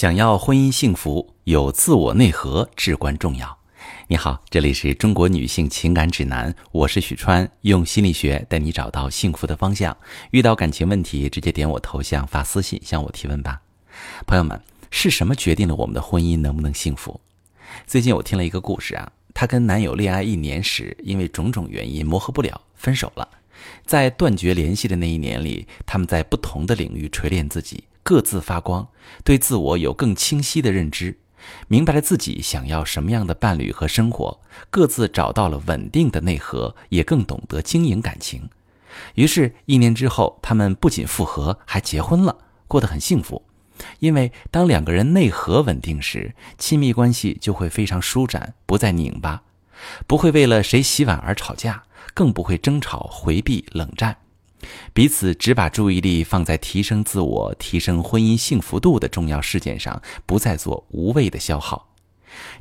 [0.00, 3.58] 想要婚姻幸福，有自我内核至关重要。
[4.06, 9.96] 你好，这里是中国女性情感指南，我是许川，用心理学带你找到幸福的方向。
[10.30, 13.60] 遇到感情问题，直接点我头像发私信向我提问吧。
[14.24, 17.20] 朋友们，是什么决定了我们的婚姻能不能幸福？
[17.84, 23.28] 最近我听了一个故事啊，她跟男友恋爱一年时，因为种种原因磨合不了，分手了。
[23.84, 27.82] 在断绝联系的那一年里，他们在不同的领域锤炼自己。
[28.08, 28.88] 各自发光，
[29.22, 31.18] 对自我有更清晰的认知，
[31.66, 38.48] 明白了自己想要什么样的伴侣和生活，各自找到了稳定的内核，也更懂得经营感情。
[39.16, 42.34] 于是，一年之后，他们不仅复合，还结婚了，
[42.66, 43.42] 过得很幸福。
[43.98, 49.42] 因为当两个人内核稳定时，亲密关系就会非常舒展，不再拧巴，
[50.06, 51.82] 不会为了谁洗碗而吵架，
[52.14, 54.16] 更不会争吵、回避、冷战。
[54.92, 61.94] 彼此只把注意力放在提升自我、提升婚姻幸福度的重要事件上，不再做无谓的消耗。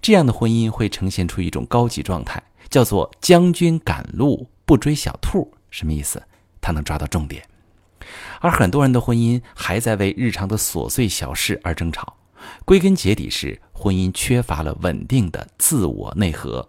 [0.00, 5.52] 这样的婚姻会呈现出一种高级状态，叫做“将军赶路不追小兔”。
[5.70, 6.22] 什么意思？
[6.60, 7.42] 他能抓到重点。
[8.40, 12.16] 而很多人的婚姻还在为日常的琐碎小事而争吵，
[12.64, 16.68] 归根结底是婚姻缺乏了稳定的自我内核。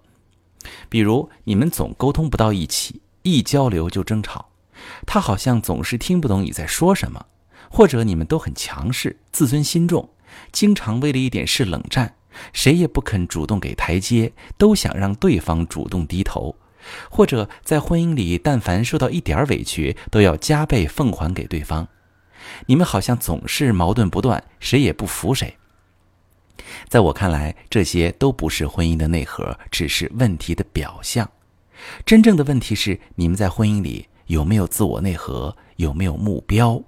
[0.90, 4.50] 比如，你们总沟通不到一起，一交流就争吵。
[5.06, 7.26] 他好像总是听不懂你在说什么，
[7.70, 10.10] 或者你们都很强势，自尊心重，
[10.52, 12.16] 经常为了一点事冷战，
[12.54, 16.56] 谁也不肯主动给台阶，都想让对方主动低头，
[17.10, 21.88] 或者在婚姻里，但凡受到一点委屈，都要加倍奉还给对方。
[22.68, 25.58] 你们好像总是矛盾不断，谁也不服谁。
[26.88, 31.30] 在我看来，这些都不是婚姻的内核，只是问题的表象。
[32.06, 34.08] 真正的问题是，你们在婚姻里。
[34.28, 35.56] 有没有自我内核？
[35.78, 36.82] 有没有目标？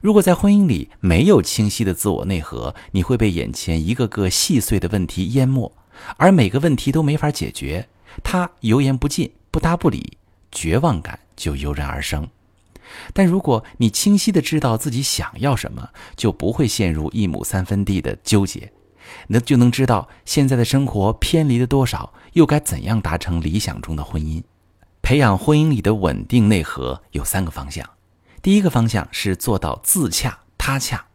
[0.00, 5.70] 如果在婚姻里没有清晰的自我内核，你会被眼前一个个细碎的问题淹没，
[6.16, 7.88] 而每个问题都没法解决，
[8.22, 10.16] 他油盐不进，不搭不理，
[10.52, 12.26] 绝望感就油然而生。
[13.12, 18.72] 但如果你清晰的知道自己想要什么，就不会陷入一亩三分地的纠结，
[19.26, 24.40] 那就能知道现在的生活偏离了多少，又该怎样达成理想中的婚姻。
[25.06, 27.88] 培养婚姻里的稳定内核有三个方向，
[28.42, 31.06] 第一个方向是做到自洽他洽。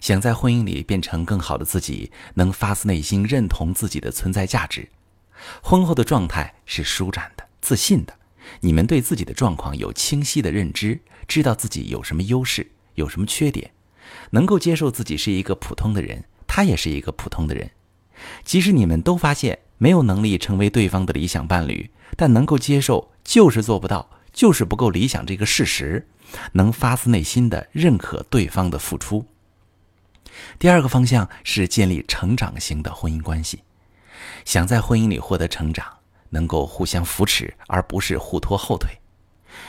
[0.00, 4.88] 想在婚姻里变成更好的自己，能发自内心认同自己的存在价值。
[5.60, 8.14] 婚后的状态是舒展的、自信的。
[8.60, 13.72] 你们对自己的状况有清晰的认知，知道自己有什么优势，有什么缺点，
[14.30, 17.68] 能够接受自己是一个普通的人，他也是一个普通的人。
[18.44, 21.90] 即使你们都发现没有能力成为对方的理想伴侣。
[22.16, 26.08] 但能够接受就是做不到，就是不够理想这个事实，
[26.52, 29.26] 能发自内心的认可对方的付出。
[30.58, 33.62] 第二个方向是建立成长型的婚姻关系，
[34.44, 35.86] 想在婚姻里获得成长，
[36.30, 38.90] 能够互相扶持，而不是互拖后腿。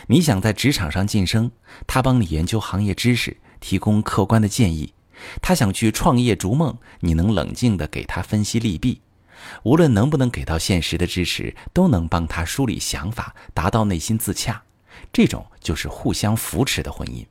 [0.07, 1.51] 你想在职场上晋升，
[1.85, 4.93] 他帮你研究行业知识，提供客观的建议；
[5.41, 9.01] 他想去创业逐梦，你能冷静地给他分析利弊。
[9.63, 14.63] 无论能不能给到现实的支持，都能帮他梳理想法，达到内心自洽。
[15.11, 17.25] 这种就是互相扶持的婚姻。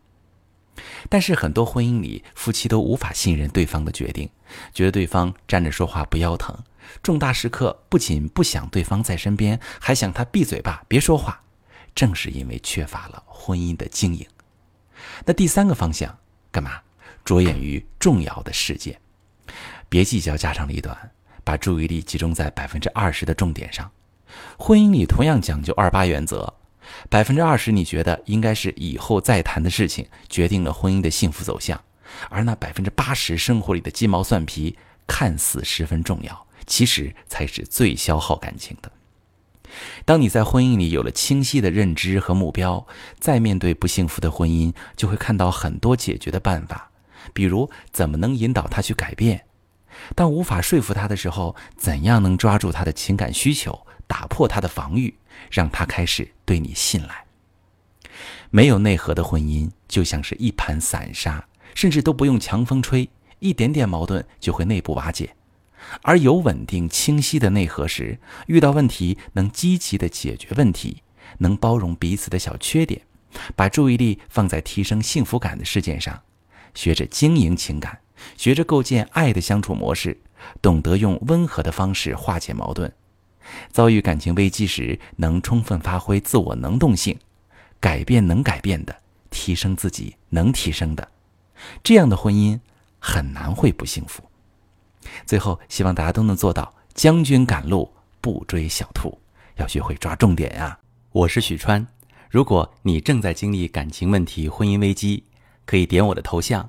[1.09, 4.31] 但是很多婚姻里，夫妻都无法信任对方的决定，
[4.73, 6.57] 觉得对方站着说话不腰疼。
[7.03, 11.43] 重大时刻不仅不想对方在身边，还想他闭嘴吧，别说话。
[11.95, 14.25] 正是因为缺乏了婚姻的经营。
[15.25, 16.17] 那第三个方向
[16.51, 16.81] 干嘛？
[17.25, 18.99] 着眼于重要的事件，
[19.89, 20.97] 别计较家长里短。
[21.49, 23.91] 把注意力集中在百分之二十的重点上，
[24.59, 26.53] 婚姻里同样讲究二八原则，
[27.09, 31.83] 百分之二十你觉得应该是以后再谈的事情，决定了婚姻的幸福走向，
[32.29, 34.77] 而那百分之八十生活里的鸡毛蒜皮
[35.07, 38.93] 看似十分重要，其实才是最消耗感情的。
[40.05, 42.87] 当你在婚姻里有了清晰的认知和目标，
[43.19, 46.91] 再面对不幸福的婚姻，就会看到很多解决的办法，
[47.33, 49.47] 比如怎么能引导他去改变。
[50.15, 55.15] 当无法说服他的时候，怎样能抓住他的情感需求，打破他的防御，
[55.51, 57.25] 让他开始对你信赖？
[58.51, 63.09] 没有内核的婚姻就像是一盘散沙，甚至都不用强风吹，
[63.41, 65.35] 一点点矛盾就会内部瓦解。
[66.03, 71.03] 而有稳定清晰的内核时，遇到问题能积极的解决问题，
[71.39, 73.03] 能包容彼此的小缺点，
[73.55, 76.21] 把注意力放在提升幸福感的事件上，
[76.75, 77.99] 学着经营情感。
[78.37, 80.21] 学着构建爱的相处模式，
[80.61, 82.93] 懂得用温和的方式化解矛盾，
[83.71, 87.19] 遭遇感情危机时能充分发挥自我能动性，
[87.81, 88.97] 改变能改变的，
[89.31, 91.09] 提升自己能提升的，
[91.83, 92.59] 这样的婚姻
[92.99, 94.23] 很难会不幸福。
[95.25, 97.91] 最后，希望大家都能做到将军赶路
[98.21, 99.19] 不追小兔，
[99.57, 100.79] 要学会抓重点呀。
[101.13, 101.87] 我是许川，
[102.31, 105.25] 如果你正在经历感情问题、婚姻危机，
[105.65, 106.69] 可以点我的头像，